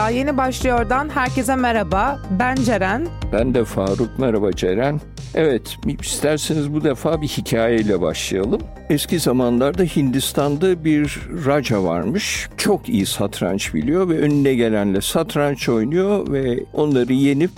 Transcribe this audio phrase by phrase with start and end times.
[0.00, 2.18] Daha yeni başlıyordan herkese merhaba.
[2.30, 3.06] Ben Ceren.
[3.32, 4.18] Ben de Faruk.
[4.18, 5.00] Merhaba Ceren.
[5.34, 8.60] Evet, isterseniz bu defa bir hikayeyle başlayalım.
[8.90, 12.48] Eski zamanlarda Hindistan'da bir raja varmış.
[12.56, 17.52] Çok iyi satranç biliyor ve önüne gelenle satranç oynuyor ve onları yenip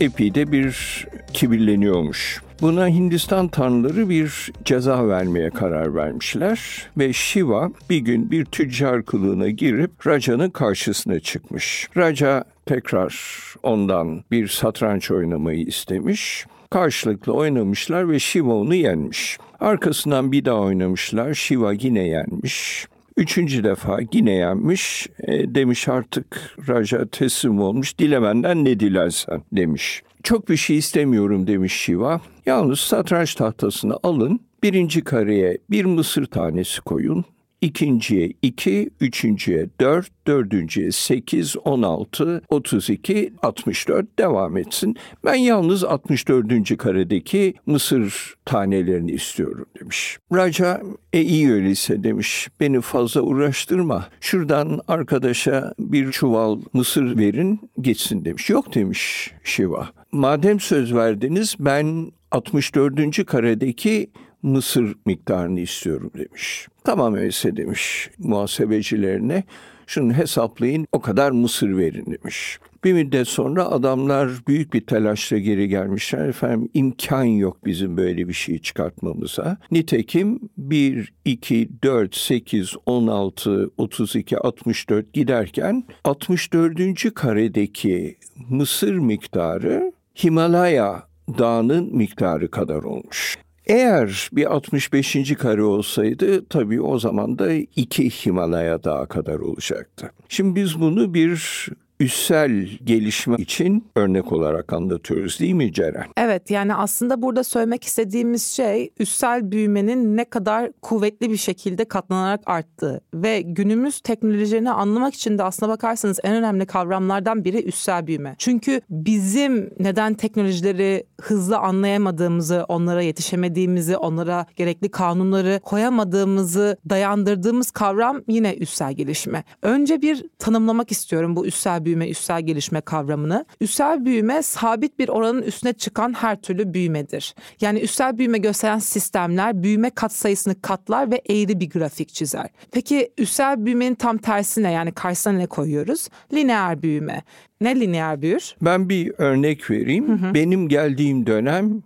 [0.00, 2.42] epey de bir kibirleniyormuş.
[2.60, 9.48] Buna Hindistan tanrıları bir ceza vermeye karar vermişler ve Shiva bir gün bir tüccar kılığına
[9.48, 11.88] girip Raja'nın karşısına çıkmış.
[11.96, 13.14] Raja tekrar
[13.62, 16.46] ondan bir satranç oynamayı istemiş.
[16.70, 19.38] Karşılıklı oynamışlar ve Shiva onu yenmiş.
[19.60, 21.34] Arkasından bir daha oynamışlar.
[21.34, 22.86] Shiva yine yenmiş.
[23.16, 25.06] Üçüncü defa yine yenmiş.
[25.18, 27.98] E, demiş artık Raja teslim olmuş.
[27.98, 30.02] Dilemenden ne dilersen demiş.
[30.26, 32.20] Çok bir şey istemiyorum demiş Shiva.
[32.46, 34.40] Yalnız satranç tahtasını alın.
[34.62, 37.24] Birinci kareye bir mısır tanesi koyun
[37.60, 44.96] ikinciye 2, üçüncüye 4, dördüncüye 8, 16, 32, 64 devam etsin.
[45.24, 46.76] Ben yalnız 64.
[46.78, 50.18] karedeki mısır tanelerini istiyorum demiş.
[50.32, 50.82] Raja
[51.12, 54.08] e iyi öyleyse demiş beni fazla uğraştırma.
[54.20, 58.50] Şuradan arkadaşa bir çuval mısır verin geçsin demiş.
[58.50, 59.88] Yok demiş Shiva.
[60.16, 63.26] Madem söz verdiniz ben 64.
[63.26, 64.10] karedeki
[64.42, 66.68] mısır miktarını istiyorum demiş.
[66.84, 69.44] Tamam öyleyse demiş muhasebecilerine.
[69.86, 72.58] Şunu hesaplayın o kadar mısır verin demiş.
[72.84, 76.28] Bir müddet sonra adamlar büyük bir telaşla geri gelmişler.
[76.28, 79.58] Efendim imkan yok bizim böyle bir şey çıkartmamıza.
[79.70, 87.14] Nitekim 1, 2, 4, 8, 16, 32, 64 giderken 64.
[87.14, 88.16] karedeki
[88.48, 91.02] mısır miktarı Himalaya
[91.38, 93.38] dağının miktarı kadar olmuş.
[93.66, 95.34] Eğer bir 65.
[95.38, 100.12] kare olsaydı tabii o zaman da iki Himalaya dağı kadar olacaktı.
[100.28, 101.68] Şimdi biz bunu bir
[102.00, 106.06] üssel gelişme için örnek olarak anlatıyoruz değil mi Ceren?
[106.16, 112.40] Evet yani aslında burada söylemek istediğimiz şey üssel büyümenin ne kadar kuvvetli bir şekilde katlanarak
[112.46, 118.34] arttığı ve günümüz teknolojilerini anlamak için de aslına bakarsanız en önemli kavramlardan biri üssel büyüme.
[118.38, 128.54] Çünkü bizim neden teknolojileri hızlı anlayamadığımızı, onlara yetişemediğimizi, onlara gerekli kanunları koyamadığımızı dayandırdığımız kavram yine
[128.54, 129.44] üssel gelişme.
[129.62, 133.44] Önce bir tanımlamak istiyorum bu üssel büyüme, üssel gelişme kavramını.
[133.60, 137.34] Üssel büyüme sabit bir oranın üstüne çıkan her türlü büyümedir.
[137.60, 142.48] Yani üssel büyüme gösteren sistemler büyüme katsayısını katlar ve eğri bir grafik çizer.
[142.72, 146.08] Peki üssel büyümenin tam tersine yani karşısına ne koyuyoruz?
[146.32, 147.22] Lineer büyüme.
[147.60, 148.56] Ne lineer büyür?
[148.62, 150.08] Ben bir örnek vereyim.
[150.08, 150.34] Hı hı.
[150.34, 151.82] Benim geldiğim dönem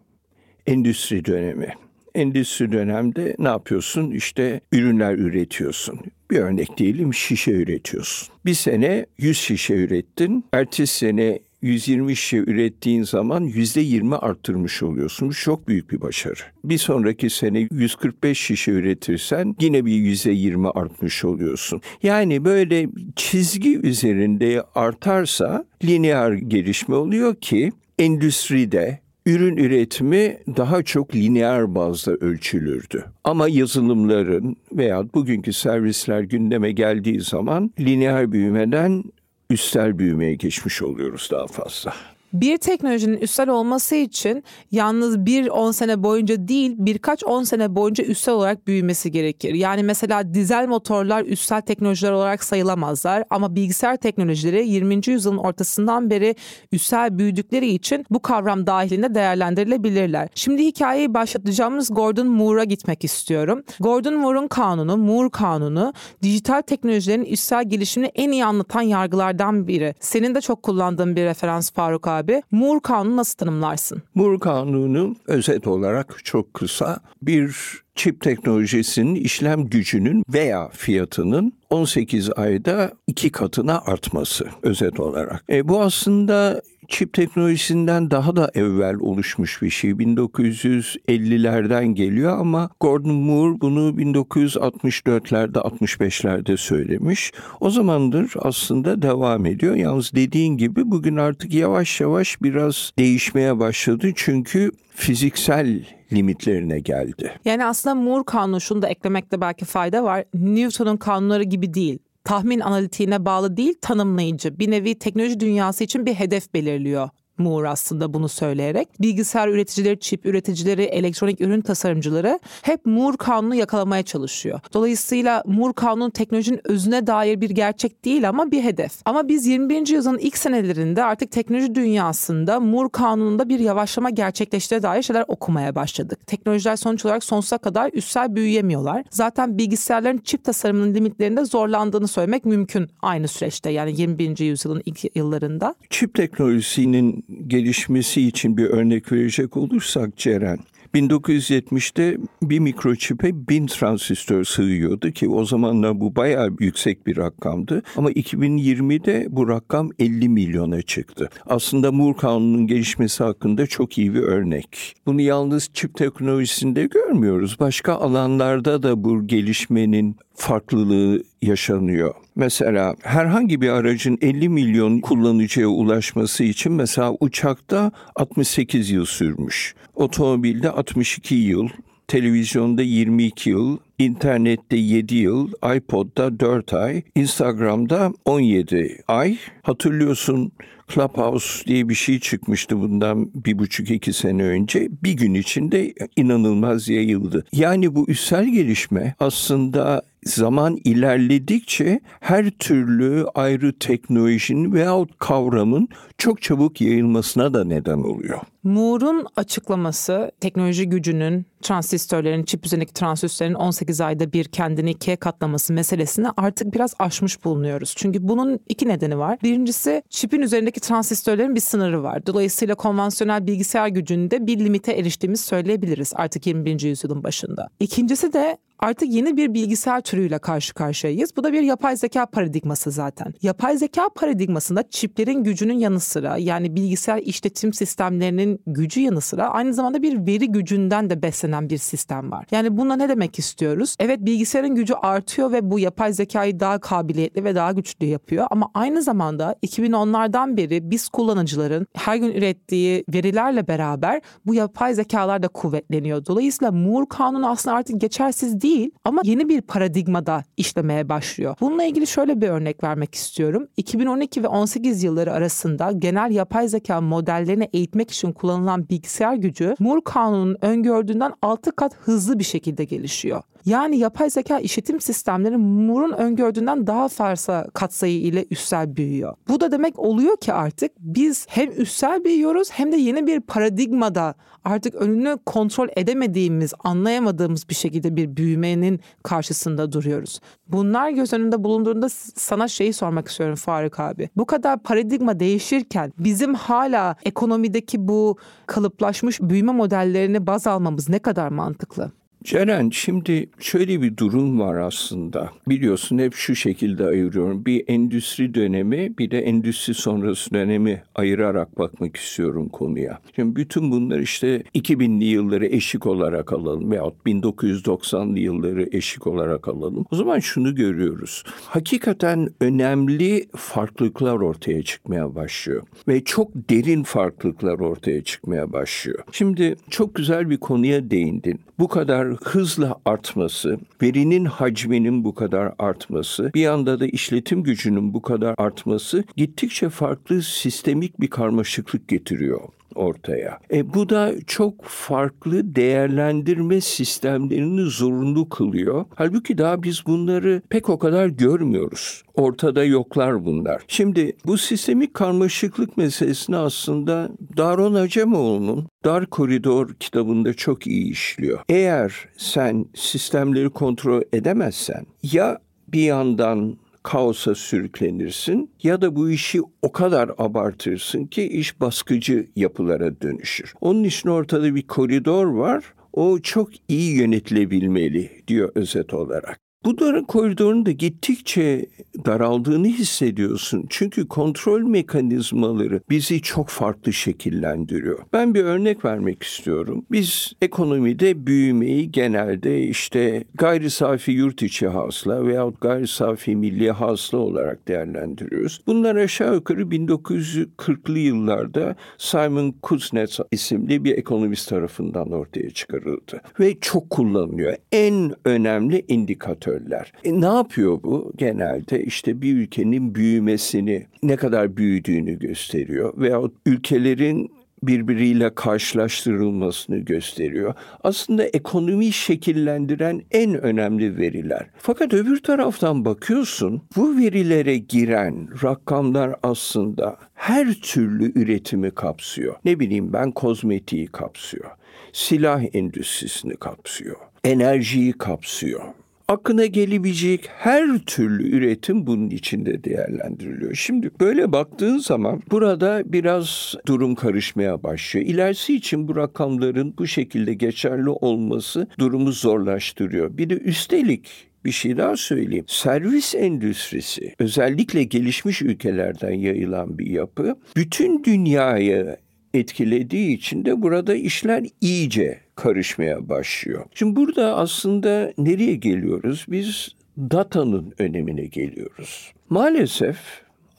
[0.67, 1.75] endüstri dönemi
[2.15, 4.11] endüstri dönemde ne yapıyorsun?
[4.11, 6.01] İşte ürünler üretiyorsun.
[6.31, 8.29] Bir örnek diyelim şişe üretiyorsun.
[8.45, 10.45] Bir sene 100 şişe ürettin.
[10.53, 15.29] Ertesi sene 120 şişe ürettiğin zaman %20 arttırmış oluyorsun.
[15.29, 16.41] Bu çok büyük bir başarı.
[16.65, 21.81] Bir sonraki sene 145 şişe üretirsen yine bir %20 artmış oluyorsun.
[22.03, 29.01] Yani böyle çizgi üzerinde artarsa lineer gelişme oluyor ki endüstride
[29.31, 33.05] ürün üretimi daha çok lineer bazda ölçülürdü.
[33.25, 39.05] Ama yazılımların veya bugünkü servisler gündeme geldiği zaman lineer büyümeden
[39.51, 41.95] üstel büyümeye geçmiş oluyoruz daha fazla.
[42.33, 48.05] Bir teknolojinin üstel olması için yalnız bir on sene boyunca değil birkaç on sene boyunca
[48.05, 49.55] üstel olarak büyümesi gerekir.
[49.55, 55.01] Yani mesela dizel motorlar üstel teknolojiler olarak sayılamazlar ama bilgisayar teknolojileri 20.
[55.07, 56.35] yüzyılın ortasından beri
[56.73, 60.29] üstel büyüdükleri için bu kavram dahilinde değerlendirilebilirler.
[60.35, 63.63] Şimdi hikayeyi başlatacağımız Gordon Moore'a gitmek istiyorum.
[63.81, 65.93] Gordon Moore'un kanunu, Moore kanunu
[66.23, 69.95] dijital teknolojilerin üstel gelişimini en iyi anlatan yargılardan biri.
[70.01, 72.43] Senin de çok kullandığın bir referans Faruk abi abi.
[72.51, 74.03] Moore Kanunu nasıl tanımlarsın?
[74.15, 77.57] Moore Kanunu özet olarak çok kısa bir
[77.95, 85.45] çip teknolojisinin işlem gücünün veya fiyatının 18 ayda iki katına artması özet olarak.
[85.51, 89.91] E, bu aslında çip teknolojisinden daha da evvel oluşmuş bir şey.
[89.91, 97.33] 1950'lerden geliyor ama Gordon Moore bunu 1964'lerde 65'lerde söylemiş.
[97.61, 99.75] O zamandır aslında devam ediyor.
[99.75, 104.13] Yalnız dediğin gibi bugün artık yavaş yavaş biraz değişmeye başladı.
[104.15, 107.33] Çünkü fiziksel limitlerine geldi.
[107.45, 110.25] Yani aslında Moore kanunu şunu da eklemekte belki fayda var.
[110.35, 114.59] Newton'un kanunları gibi değil tahmin analitiğine bağlı değil tanımlayıcı.
[114.59, 117.09] Bir nevi teknoloji dünyası için bir hedef belirliyor
[117.41, 118.89] Moore aslında bunu söyleyerek.
[119.01, 124.61] Bilgisayar üreticileri, çip üreticileri, elektronik ürün tasarımcıları hep Moore kanunu yakalamaya çalışıyor.
[124.75, 128.93] Dolayısıyla Moore kanunu teknolojinin özüne dair bir gerçek değil ama bir hedef.
[129.05, 129.89] Ama biz 21.
[129.89, 136.27] yüzyılın ilk senelerinde artık teknoloji dünyasında Moore kanununda bir yavaşlama gerçekleştiğine dair şeyler okumaya başladık.
[136.27, 139.05] Teknolojiler sonuç olarak sonsuza kadar üstsel büyüyemiyorlar.
[139.11, 144.39] Zaten bilgisayarların çip tasarımının limitlerinde zorlandığını söylemek mümkün aynı süreçte yani 21.
[144.39, 145.75] yüzyılın ilk yıllarında.
[145.91, 150.59] Çip teknolojisinin gelişmesi için bir örnek verecek olursak Ceren,
[150.95, 157.83] 1970'te bir mikroçipe bin transistör sığıyordu ki o zamanlar bu bayağı yüksek bir rakamdı.
[157.97, 161.31] Ama 2020'de bu rakam 50 milyona çıktı.
[161.47, 164.95] Aslında Moore kanunun gelişmesi hakkında çok iyi bir örnek.
[165.07, 167.57] Bunu yalnız çip teknolojisinde görmüyoruz.
[167.61, 172.15] Başka alanlarda da bu gelişmenin farklılığı yaşanıyor.
[172.37, 179.75] Mesela herhangi bir aracın 50 milyon kullanıcıya ulaşması için mesela uçakta 68 yıl sürmüş.
[179.95, 181.69] Otomobilde 62 yıl,
[182.09, 189.39] televizyonda 22 yıl, internette 7 yıl, iPod'da 4 ay, Instagram'da 17 ay.
[189.63, 190.53] Hatırlıyorsun
[190.95, 194.89] Clubhouse diye bir şey çıkmıştı bundan bir buçuk iki sene önce.
[195.03, 197.47] Bir gün içinde inanılmaz yayıldı.
[197.53, 205.89] Yani bu üstsel gelişme aslında zaman ilerledikçe her türlü ayrı teknolojinin veyahut kavramın
[206.19, 208.41] çok çabuk yayılmasına da neden oluyor.
[208.63, 216.27] Moore'un açıklaması teknoloji gücünün transistörlerin, çip üzerindeki transistörlerin 18 ayda bir kendini ikiye katlaması meselesini
[216.37, 217.95] artık biraz aşmış bulunuyoruz.
[217.97, 219.39] Çünkü bunun iki nedeni var.
[219.43, 222.27] Birincisi çipin üzerindeki transistörlerin bir sınırı var.
[222.27, 226.81] Dolayısıyla konvansiyonel bilgisayar gücünde bir limite eriştiğimizi söyleyebiliriz artık 21.
[226.81, 227.69] yüzyılın başında.
[227.81, 231.37] İkincisi de artık yeni bir bilgisayar türüyle karşı karşıyayız.
[231.37, 233.35] Bu da bir yapay zeka paradigması zaten.
[233.43, 239.75] Yapay zeka paradigmasında çiplerin gücünün yanı sıra yani bilgisayar işletim sistemlerinin gücü yanı sıra aynı
[239.75, 242.47] zamanda bir veri gücünden de beslenen bir sistem var.
[242.51, 243.97] Yani buna ne demek istiyoruz?
[243.99, 248.71] Evet bilgisayarın gücü artıyor ve bu yapay zekayı daha kabiliyetli ve daha güçlü yapıyor ama
[248.75, 255.49] aynı zamanda 2010'lardan beri biz kullanıcıların her gün ürettiği verilerle beraber bu yapay zekalar da
[255.49, 256.27] kuvvetleniyor.
[256.27, 261.57] Dolayısıyla Moore kanunu aslında artık geçersiz değil değil ama yeni bir paradigmada işlemeye başlıyor.
[261.61, 263.69] Bununla ilgili şöyle bir örnek vermek istiyorum.
[263.77, 270.01] 2012 ve 18 yılları arasında genel yapay zeka modellerini eğitmek için kullanılan bilgisayar gücü Moore
[270.05, 273.43] kanunun öngördüğünden 6 kat hızlı bir şekilde gelişiyor.
[273.65, 279.35] Yani yapay zeka işletim sistemleri Moore'un öngördüğünden daha fazla katsayı ile üstsel büyüyor.
[279.49, 284.35] Bu da demek oluyor ki artık biz hem üstsel büyüyoruz hem de yeni bir paradigmada
[284.65, 290.41] artık önünü kontrol edemediğimiz, anlayamadığımız bir şekilde bir büyümenin karşısında duruyoruz.
[290.69, 294.29] Bunlar göz önünde bulunduğunda sana şeyi sormak istiyorum Faruk abi.
[294.37, 298.37] Bu kadar paradigma değişirken bizim hala ekonomideki bu
[298.67, 302.13] kalıplaşmış büyüme modellerini baz almamız ne kadar mantıklı?
[302.45, 305.51] Ceren şimdi şöyle bir durum var aslında.
[305.69, 307.67] Biliyorsun hep şu şekilde ayırıyorum.
[307.67, 313.19] Bir endüstri dönemi bir de endüstri sonrası dönemi ayırarak bakmak istiyorum konuya.
[313.37, 320.07] Şimdi bütün bunlar işte 2000'li yılları eşik olarak alalım veyahut 1990'lı yılları eşik olarak alalım.
[320.11, 321.45] O zaman şunu görüyoruz.
[321.65, 325.83] Hakikaten önemli farklılıklar ortaya çıkmaya başlıyor.
[326.09, 329.19] Ve çok derin farklılıklar ortaya çıkmaya başlıyor.
[329.33, 331.61] Şimdi çok güzel bir konuya değindin.
[331.79, 338.23] Bu kadar hızla artması, verinin hacminin bu kadar artması, bir yanda da işletim gücünün bu
[338.23, 342.61] kadar artması gittikçe farklı sistemik bir karmaşıklık getiriyor
[343.01, 343.59] ortaya.
[343.73, 349.05] E, bu da çok farklı değerlendirme sistemlerini zorunlu kılıyor.
[349.15, 352.23] Halbuki daha biz bunları pek o kadar görmüyoruz.
[352.35, 353.83] Ortada yoklar bunlar.
[353.89, 361.61] Şimdi bu sistemik karmaşıklık meselesini aslında Daron Acemoğlu'nun Dar Koridor kitabında çok iyi işliyor.
[361.69, 369.93] Eğer sen sistemleri kontrol edemezsen ya bir yandan kaosa sürüklenirsin ya da bu işi o
[369.93, 373.75] kadar abartırsın ki iş baskıcı yapılara dönüşür.
[373.81, 375.85] Onun için ortada bir koridor var.
[376.13, 379.70] O çok iyi yönetilebilmeli diyor özet olarak.
[379.85, 381.87] Bu darın koridorun da gittikçe
[382.25, 383.87] daraldığını hissediyorsun.
[383.89, 388.19] Çünkü kontrol mekanizmaları bizi çok farklı şekillendiriyor.
[388.33, 390.05] Ben bir örnek vermek istiyorum.
[390.13, 397.39] Biz ekonomide büyümeyi genelde işte gayri safi yurt içi hasla veyahut gayri safi milli hasla
[397.39, 398.81] olarak değerlendiriyoruz.
[398.87, 406.41] Bunlar aşağı yukarı 1940'lı yıllarda Simon Kuznets isimli bir ekonomist tarafından ortaya çıkarıldı.
[406.61, 407.77] Ve çok kullanılıyor.
[407.93, 410.13] En önemli indikatör indikatörler.
[410.25, 411.33] E, ne yapıyor bu?
[411.37, 416.13] Genelde işte bir ülkenin büyümesini, ne kadar büyüdüğünü gösteriyor.
[416.17, 417.51] Veyahut ülkelerin
[417.83, 420.75] birbiriyle karşılaştırılmasını gösteriyor.
[421.05, 424.67] Aslında ekonomi şekillendiren en önemli veriler.
[424.79, 432.55] Fakat öbür taraftan bakıyorsun bu verilere giren rakamlar aslında her türlü üretimi kapsıyor.
[432.65, 434.71] Ne bileyim ben kozmetiği kapsıyor.
[435.13, 437.17] Silah endüstrisini kapsıyor.
[437.45, 438.83] Enerjiyi kapsıyor
[439.31, 443.75] aklına gelebilecek her türlü üretim bunun içinde değerlendiriliyor.
[443.75, 448.27] Şimdi böyle baktığın zaman burada biraz durum karışmaya başlıyor.
[448.27, 453.39] İlerisi için bu rakamların bu şekilde geçerli olması durumu zorlaştırıyor.
[453.39, 454.29] Bir de üstelik
[454.65, 455.65] bir şey daha söyleyeyim.
[455.69, 460.57] Servis endüstrisi özellikle gelişmiş ülkelerden yayılan bir yapı.
[460.77, 462.17] Bütün dünyayı
[462.55, 466.85] etkilediği için de burada işler iyice karışmaya başlıyor.
[466.95, 469.47] Şimdi burada aslında nereye geliyoruz?
[469.49, 469.89] Biz
[470.19, 472.33] datanın önemine geliyoruz.
[472.51, 473.19] Maalesef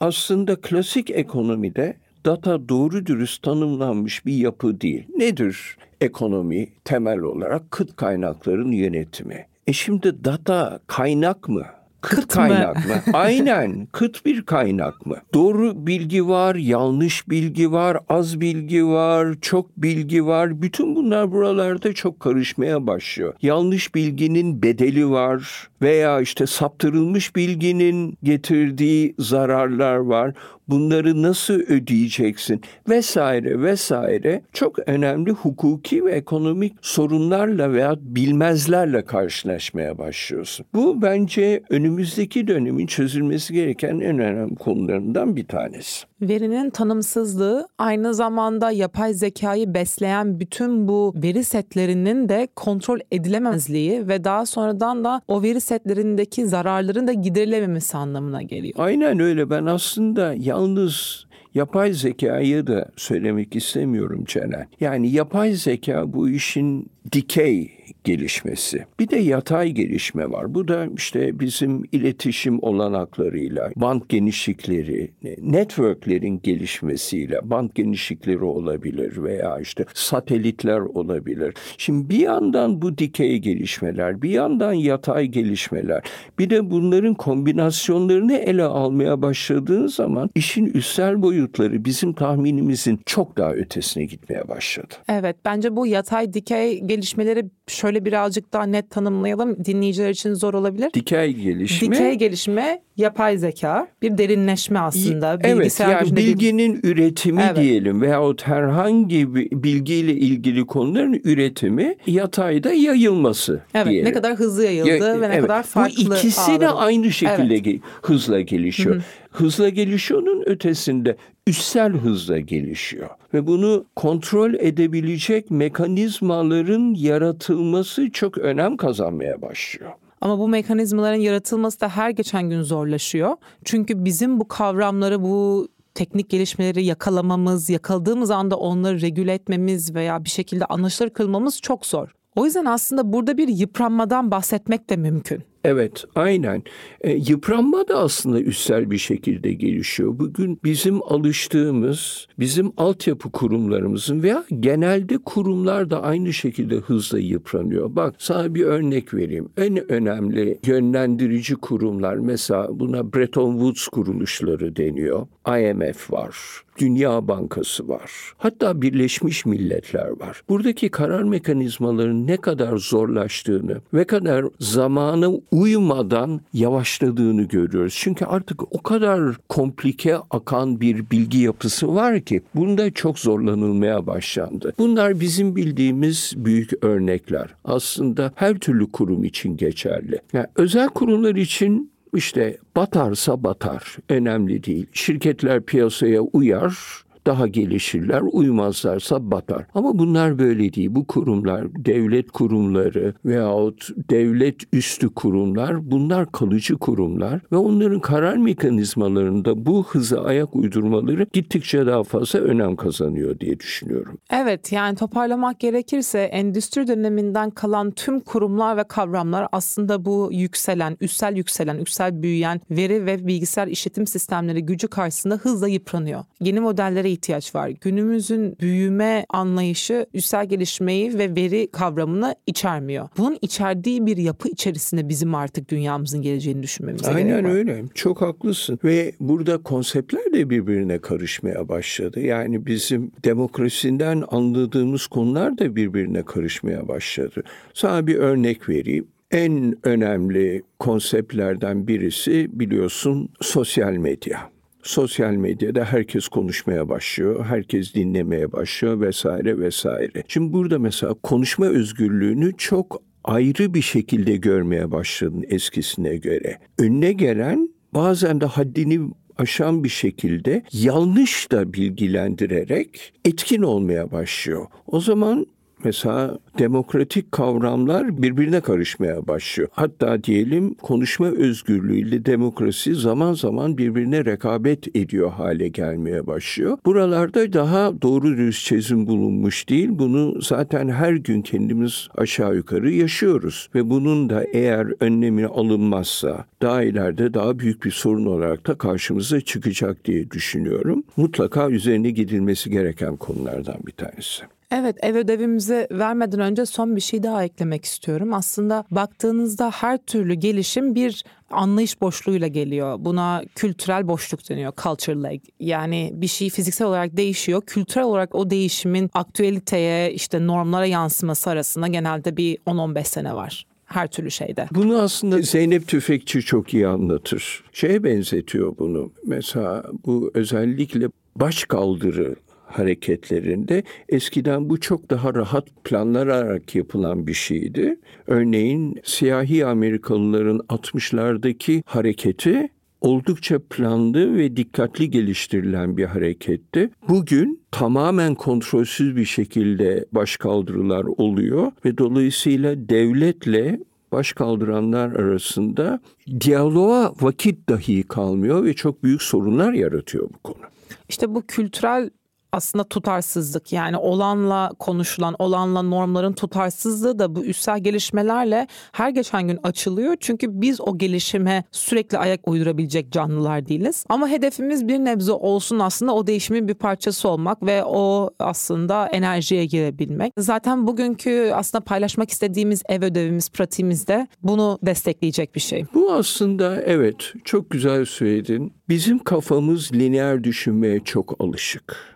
[0.00, 1.96] aslında klasik ekonomide
[2.26, 5.06] data doğru dürüst tanımlanmış bir yapı değil.
[5.16, 9.46] Nedir ekonomi temel olarak kıt kaynakların yönetimi?
[9.66, 11.66] E şimdi data kaynak mı?
[12.02, 12.82] Kıt, kıt kaynak mı?
[12.94, 13.02] mı?
[13.12, 15.16] Aynen kıt bir kaynak mı?
[15.34, 20.62] Doğru bilgi var, yanlış bilgi var, az bilgi var, çok bilgi var.
[20.62, 23.34] Bütün bunlar buralarda çok karışmaya başlıyor.
[23.42, 30.34] Yanlış bilginin bedeli var veya işte saptırılmış bilginin getirdiği zararlar var
[30.72, 40.66] bunları nasıl ödeyeceksin vesaire vesaire çok önemli hukuki ve ekonomik sorunlarla veya bilmezlerle karşılaşmaya başlıyorsun.
[40.74, 46.11] Bu bence önümüzdeki dönemin çözülmesi gereken en önemli konularından bir tanesi.
[46.22, 54.24] Verinin tanımsızlığı aynı zamanda yapay zekayı besleyen bütün bu veri setlerinin de kontrol edilemezliği ve
[54.24, 58.74] daha sonradan da o veri setlerindeki zararların da giderilememesi anlamına geliyor.
[58.78, 59.50] Aynen öyle.
[59.50, 64.68] Ben aslında yalnız yapay zekayı da söylemek istemiyorum Ceren.
[64.80, 67.70] Yani yapay zeka bu işin dikey
[68.04, 68.84] gelişmesi.
[69.00, 70.54] Bir de yatay gelişme var.
[70.54, 79.84] Bu da işte bizim iletişim olanaklarıyla, band genişlikleri, networklerin gelişmesiyle, band genişlikleri olabilir veya işte
[79.94, 81.54] satelitler olabilir.
[81.78, 86.02] Şimdi bir yandan bu dikey gelişmeler, bir yandan yatay gelişmeler,
[86.38, 93.52] bir de bunların kombinasyonlarını ele almaya başladığın zaman işin üstel boyutları bizim tahminimizin çok daha
[93.52, 94.94] ötesine gitmeye başladı.
[95.08, 97.44] Evet, bence bu yatay dikey gelişmeleri
[97.82, 99.64] şöyle birazcık daha net tanımlayalım.
[99.64, 100.90] Dinleyiciler için zor olabilir.
[100.94, 101.90] Dikey gelişme.
[101.90, 105.38] Dikey gelişme yapay zeka bir derinleşme aslında.
[105.42, 106.88] Evet yani bilginin bir...
[106.88, 107.56] üretimi evet.
[107.56, 114.08] diyelim veyahut herhangi bir bilgiyle ilgili konuların üretimi yatayda yayılması Evet diyelim.
[114.08, 115.42] ne kadar hızlı yayıldı ya, ve ne evet.
[115.42, 117.80] kadar farklı Bu ikisi de aynı şekilde evet.
[118.02, 118.94] hızla gelişiyor.
[118.94, 119.02] Hı-hı.
[119.30, 123.08] Hızla gelişiyor'nun ötesinde üstsel hızla gelişiyor.
[123.34, 129.92] Ve bunu kontrol edebilecek mekanizmaların yaratılması çok önem kazanmaya başlıyor.
[130.22, 133.36] Ama bu mekanizmaların yaratılması da her geçen gün zorlaşıyor.
[133.64, 140.30] Çünkü bizim bu kavramları, bu teknik gelişmeleri yakalamamız, yakaladığımız anda onları regüle etmemiz veya bir
[140.30, 142.14] şekilde anlaşılır kılmamız çok zor.
[142.36, 145.44] O yüzden aslında burada bir yıpranmadan bahsetmek de mümkün.
[145.64, 146.62] Evet, aynen.
[147.00, 150.18] E, yıpranma da aslında üstsel bir şekilde gelişiyor.
[150.18, 157.96] Bugün bizim alıştığımız, bizim altyapı kurumlarımızın veya genelde kurumlar da aynı şekilde hızla yıpranıyor.
[157.96, 159.48] Bak sana bir örnek vereyim.
[159.56, 165.26] En önemli yönlendirici kurumlar mesela buna Bretton Woods kuruluşları deniyor.
[165.48, 166.36] IMF var.
[166.78, 168.10] Dünya Bankası var.
[168.38, 170.42] Hatta Birleşmiş Milletler var.
[170.48, 177.94] Buradaki karar mekanizmalarının ne kadar zorlaştığını ve kadar zamana uymadan yavaşladığını görüyoruz.
[177.98, 184.72] Çünkü artık o kadar komplike akan bir bilgi yapısı var ki bunda çok zorlanılmaya başlandı.
[184.78, 187.54] Bunlar bizim bildiğimiz büyük örnekler.
[187.64, 190.18] Aslında her türlü kurum için geçerli.
[190.32, 193.96] Yani özel kurumlar için işte batarsa batar.
[194.08, 194.86] Önemli değil.
[194.92, 199.64] Şirketler piyasaya uyar daha gelişirler, uymazlarsa batar.
[199.74, 200.88] Ama bunlar böyle değil.
[200.94, 209.66] Bu kurumlar, devlet kurumları veyahut devlet üstü kurumlar bunlar kalıcı kurumlar ve onların karar mekanizmalarında
[209.66, 214.18] bu hıza ayak uydurmaları gittikçe daha fazla önem kazanıyor diye düşünüyorum.
[214.30, 221.36] Evet yani toparlamak gerekirse endüstri döneminden kalan tüm kurumlar ve kavramlar aslında bu yükselen, üstsel
[221.36, 226.24] yükselen, üstsel büyüyen veri ve bilgisayar işletim sistemleri gücü karşısında hızla yıpranıyor.
[226.40, 227.68] Yeni modellere ihtiyaç var.
[227.68, 233.08] Günümüzün büyüme anlayışı üstsel gelişmeyi ve veri kavramını içermiyor.
[233.18, 237.84] Bunun içerdiği bir yapı içerisinde bizim artık dünyamızın geleceğini düşünmemiz Aynen gerek öyle.
[237.94, 238.78] Çok haklısın.
[238.84, 242.20] Ve burada konseptler de birbirine karışmaya başladı.
[242.20, 247.42] Yani bizim demokrasiden anladığımız konular da birbirine karışmaya başladı.
[247.74, 249.06] Sana bir örnek vereyim.
[249.30, 254.50] En önemli konseptlerden birisi biliyorsun sosyal medya.
[254.82, 260.24] Sosyal medyada herkes konuşmaya başlıyor, herkes dinlemeye başlıyor vesaire vesaire.
[260.28, 266.58] Şimdi burada mesela konuşma özgürlüğünü çok ayrı bir şekilde görmeye başladın eskisine göre.
[266.78, 269.00] Önüne gelen bazen de haddini
[269.38, 274.66] aşan bir şekilde yanlış da bilgilendirerek etkin olmaya başlıyor.
[274.86, 275.46] O zaman
[275.84, 279.68] Mesela demokratik kavramlar birbirine karışmaya başlıyor.
[279.72, 286.78] Hatta diyelim konuşma özgürlüğüyle demokrasi zaman zaman birbirine rekabet ediyor hale gelmeye başlıyor.
[286.86, 289.88] Buralarda daha doğru dürüst çözüm bulunmuş değil.
[289.92, 293.68] Bunu zaten her gün kendimiz aşağı yukarı yaşıyoruz.
[293.74, 299.40] Ve bunun da eğer önlemi alınmazsa daha ileride daha büyük bir sorun olarak da karşımıza
[299.40, 301.04] çıkacak diye düşünüyorum.
[301.16, 304.42] Mutlaka üzerine gidilmesi gereken konulardan bir tanesi.
[304.74, 308.34] Evet ev ödevimizi vermeden önce son bir şey daha eklemek istiyorum.
[308.34, 312.96] Aslında baktığınızda her türlü gelişim bir anlayış boşluğuyla geliyor.
[312.98, 315.40] Buna kültürel boşluk deniyor, culture lag.
[315.60, 317.62] Yani bir şey fiziksel olarak değişiyor.
[317.66, 324.08] Kültürel olarak o değişimin aktüeliteye, işte normlara yansıması arasında genelde bir 10-15 sene var her
[324.08, 324.68] türlü şeyde.
[324.70, 327.64] Bunu aslında Zeynep Tüfekçi çok iyi anlatır.
[327.72, 329.12] Şeye benzetiyor bunu.
[329.26, 332.36] Mesela bu özellikle baş kaldırı
[332.72, 338.00] hareketlerinde eskiden bu çok daha rahat planlanarak yapılan bir şeydi.
[338.26, 342.68] Örneğin siyahi Amerikalıların 60'lardaki hareketi
[343.00, 346.90] oldukça planlı ve dikkatli geliştirilen bir hareketti.
[347.08, 353.80] Bugün tamamen kontrolsüz bir şekilde başkaldırılar oluyor ve dolayısıyla devletle
[354.12, 356.00] baş kaldıranlar arasında
[356.40, 360.62] diyaloğa vakit dahi kalmıyor ve çok büyük sorunlar yaratıyor bu konu.
[361.08, 362.10] İşte bu kültürel
[362.52, 369.58] aslında tutarsızlık yani olanla konuşulan, olanla normların tutarsızlığı da bu üstsel gelişmelerle her geçen gün
[369.62, 370.16] açılıyor.
[370.20, 374.04] Çünkü biz o gelişime sürekli ayak uydurabilecek canlılar değiliz.
[374.08, 379.64] Ama hedefimiz bir nebze olsun aslında o değişimin bir parçası olmak ve o aslında enerjiye
[379.64, 380.32] girebilmek.
[380.38, 385.84] Zaten bugünkü aslında paylaşmak istediğimiz ev ödevimiz, pratiğimizde bunu destekleyecek bir şey.
[385.94, 388.72] Bu aslında evet çok güzel söyledin.
[388.88, 392.12] Bizim kafamız lineer düşünmeye çok alışık.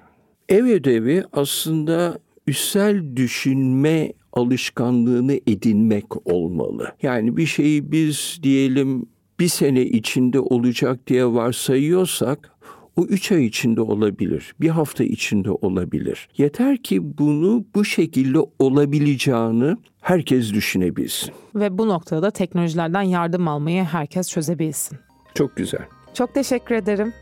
[0.49, 6.93] Ev ödevi aslında üstsel düşünme alışkanlığını edinmek olmalı.
[7.03, 9.07] Yani bir şeyi biz diyelim
[9.41, 12.51] bir sene içinde olacak diye varsayıyorsak
[12.97, 16.29] o üç ay içinde olabilir, bir hafta içinde olabilir.
[16.39, 21.35] Yeter ki bunu bu şekilde olabileceğini herkes düşünebilsin.
[21.55, 24.99] Ve bu noktada teknolojilerden yardım almayı herkes çözebilsin.
[25.35, 25.87] Çok güzel.
[26.15, 27.13] Çok teşekkür ederim.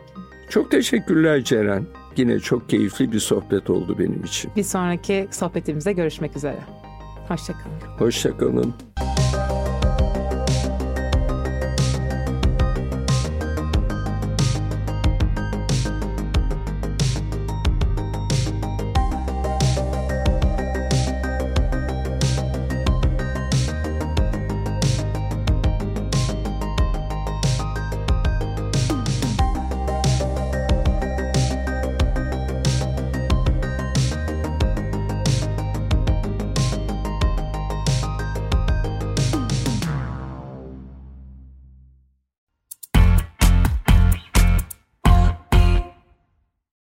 [0.51, 1.87] Çok teşekkürler Ceren.
[2.17, 4.51] Yine çok keyifli bir sohbet oldu benim için.
[4.57, 6.59] Bir sonraki sohbetimizde görüşmek üzere.
[7.29, 7.81] Hoşçakalın.
[7.99, 8.75] Hoşçakalın.